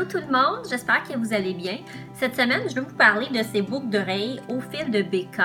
Allô 0.00 0.08
tout 0.08 0.18
le 0.18 0.32
monde, 0.32 0.64
j'espère 0.70 1.02
que 1.02 1.14
vous 1.14 1.34
allez 1.34 1.52
bien. 1.52 1.76
Cette 2.14 2.34
semaine, 2.34 2.62
je 2.70 2.74
vais 2.74 2.80
vous 2.80 2.96
parler 2.96 3.26
de 3.28 3.42
ces 3.42 3.60
boucles 3.60 3.90
d'oreilles 3.90 4.40
au 4.48 4.58
fil 4.60 4.90
de 4.90 5.02
BK. 5.02 5.40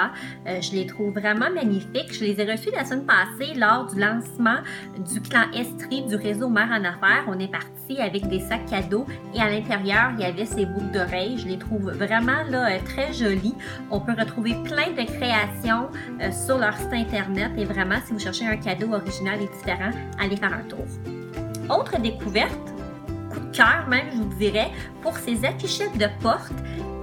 Euh, 0.48 0.62
je 0.62 0.72
les 0.72 0.86
trouve 0.86 1.12
vraiment 1.12 1.50
magnifiques. 1.50 2.14
Je 2.14 2.24
les 2.24 2.40
ai 2.40 2.50
reçues 2.50 2.70
la 2.72 2.86
semaine 2.86 3.06
passée 3.06 3.54
lors 3.56 3.86
du 3.88 4.00
lancement 4.00 4.60
du 4.98 5.20
clan 5.20 5.52
Estrie 5.54 6.06
du 6.06 6.16
réseau 6.16 6.48
Mère 6.48 6.70
en 6.72 6.86
Affaires. 6.86 7.26
On 7.28 7.38
est 7.38 7.52
parti 7.52 8.00
avec 8.00 8.30
des 8.30 8.40
sacs 8.40 8.66
cadeaux 8.68 9.06
et 9.34 9.42
à 9.42 9.50
l'intérieur, 9.50 10.12
il 10.14 10.22
y 10.22 10.26
avait 10.26 10.46
ces 10.46 10.66
boucles 10.66 10.92
d'oreilles. 10.92 11.38
Je 11.38 11.48
les 11.48 11.58
trouve 11.58 11.92
vraiment 11.92 12.44
là, 12.50 12.76
euh, 12.76 12.80
très 12.86 13.12
jolies. 13.12 13.56
On 13.92 14.00
peut 14.00 14.16
retrouver 14.18 14.56
plein 14.64 14.92
de 14.92 15.04
créations 15.04 15.90
euh, 16.22 16.32
sur 16.32 16.58
leur 16.60 16.78
site 16.78 16.94
internet 16.94 17.52
et 17.58 17.66
vraiment, 17.66 17.98
si 18.06 18.14
vous 18.14 18.20
cherchez 18.20 18.48
un 18.48 18.56
cadeau 18.56 18.94
original 18.94 19.38
et 19.42 19.50
différent, 19.58 19.92
allez 20.18 20.38
faire 20.38 20.54
un 20.54 20.64
tour. 20.70 20.86
Autre 21.70 22.00
découverte, 22.00 22.75
cœur 23.52 23.86
même, 23.88 24.08
je 24.12 24.18
vous 24.18 24.34
dirais, 24.36 24.72
pour 25.02 25.18
ces 25.18 25.46
affichettes 25.46 25.98
de 25.98 26.08
porte. 26.22 26.54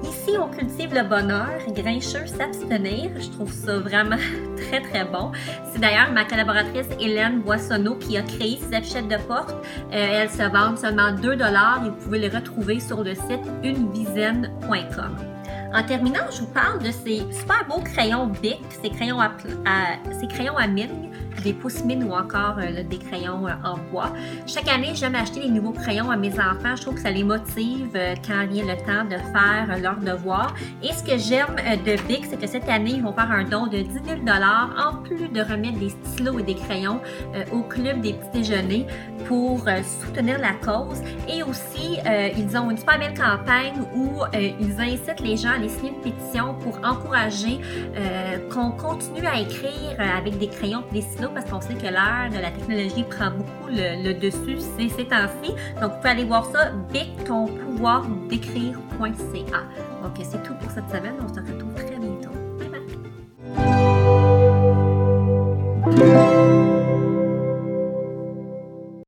Ici, 0.03 0.37
on 0.39 0.49
cultive 0.49 0.95
le 0.95 1.03
bonheur, 1.05 1.49
grincheux 1.69 2.27
s'abstenir. 2.27 3.11
Je 3.19 3.31
trouve 3.31 3.53
ça 3.53 3.79
vraiment 3.79 4.17
très, 4.57 4.81
très 4.81 5.05
bon. 5.05 5.33
C'est 5.73 5.81
d'ailleurs 5.81 6.11
ma 6.13 6.25
collaboratrice 6.25 6.89
Hélène 7.01 7.41
Boissonneau 7.41 7.97
qui 7.97 8.17
a 8.17 8.23
créé 8.23 8.59
ces 8.61 8.75
affichettes 8.75 9.09
de 9.09 9.17
porte. 9.29 9.55
Euh, 9.93 10.23
elles 10.23 10.31
se 10.31 10.43
vendent 10.43 10.79
seulement 10.79 11.13
2 11.13 11.33
et 11.33 11.89
vous 11.89 11.97
pouvez 12.05 12.19
les 12.19 12.29
retrouver 12.29 12.81
sur 12.81 13.03
le 13.05 13.15
site 13.15 13.47
unebizaine.com. 13.63 15.17
En 15.75 15.83
terminant, 15.83 16.31
je 16.31 16.41
vous 16.41 16.53
parle 16.53 16.83
de 16.83 16.91
ces 16.91 17.23
super 17.33 17.65
beaux 17.69 17.81
crayons 17.81 18.27
Bic, 18.27 18.61
ces 18.83 18.91
crayons 18.91 19.21
à, 19.21 19.31
ces 20.21 20.27
crayons 20.27 20.57
à 20.57 20.67
mine 20.67 21.13
des 21.43 21.53
pouces 21.53 21.85
mine 21.85 22.05
ou 22.05 22.13
encore 22.13 22.57
euh, 22.59 22.83
des 22.83 22.99
crayons 22.99 23.47
euh, 23.47 23.53
en 23.65 23.79
bois. 23.91 24.13
Chaque 24.47 24.69
année, 24.69 24.93
j'aime 24.95 25.15
acheter 25.15 25.41
des 25.41 25.49
nouveaux 25.49 25.73
crayons 25.73 26.11
à 26.11 26.17
mes 26.17 26.33
enfants. 26.33 26.77
Je 26.77 26.83
trouve 26.83 26.95
que 26.95 27.01
ça 27.01 27.11
les 27.11 27.25
motive 27.25 27.91
euh, 27.95 28.15
quand 28.27 28.47
vient 28.47 28.65
le 28.65 28.77
temps 28.77 29.05
de 29.05 29.17
faire 29.33 29.79
leur 29.81 29.97
devoir. 29.97 30.55
Et 30.83 30.93
ce 30.93 31.03
que 31.03 31.19
j'aime 31.19 31.57
de 31.85 32.01
Bic, 32.07 32.27
c'est 32.29 32.41
que 32.41 32.47
cette 32.47 32.69
année, 32.69 32.93
ils 32.97 33.03
vont 33.03 33.13
faire 33.13 33.31
un 33.31 33.45
don 33.45 33.67
de 33.67 33.79
10 33.79 33.93
000 33.93 34.21
en 34.27 34.97
plus 35.03 35.29
de 35.29 35.41
remettre 35.41 35.79
des 35.79 35.91
stylos 35.91 36.39
et 36.39 36.43
des 36.43 36.55
crayons 36.55 37.01
au 37.53 37.63
club 37.63 38.01
des 38.01 38.15
petits 38.15 38.41
déjeuners 38.41 38.87
pour 39.33 39.65
soutenir 40.05 40.39
la 40.39 40.53
cause. 40.53 41.01
Et 41.27 41.43
aussi, 41.43 41.99
ils 42.37 42.55
ont 42.55 42.71
une 42.71 42.77
super 42.77 42.99
belle 42.99 43.15
campagne 43.15 43.81
où 43.95 44.21
ils 44.35 44.79
incitent 44.79 45.21
les 45.21 45.39
gens 45.39 45.53
à 45.53 45.59
les 45.59 45.71
signer 45.71 45.93
une 45.93 46.03
pétition 46.03 46.53
pour 46.57 46.79
encourager 46.85 47.59
qu'on 48.53 48.73
continue 48.73 49.27
à 49.27 49.41
écrire 49.41 49.99
avec 49.99 50.37
des 50.37 50.49
crayons 50.49 50.85
et 50.91 50.97
des 50.97 51.01
stylos 51.01 51.31
parce 51.31 51.51
qu'on 51.51 51.63
sait 51.63 51.73
que 51.75 51.85
l'ère 51.85 52.29
de 52.31 52.37
la 52.39 52.51
technologie 52.51 53.05
prend 53.05 53.31
beaucoup 53.31 53.69
le, 53.71 54.13
dessus 54.13 54.59
ces, 54.77 54.91
temps-ci. 55.07 55.55
Donc, 55.81 55.93
vous 55.93 55.97
pouvez 55.97 56.11
aller 56.11 56.25
voir 56.25 56.45
ça, 56.53 56.71
bictonpouvoirdécrire.ca. 56.93 59.63
Donc, 60.03 60.13
c'est 60.23 60.43
tout 60.43 60.55
pour 60.61 60.71
cette 60.71 60.91
semaine. 60.91 61.15
On 61.23 61.29
se 61.29 61.41
retrouve 61.41 61.73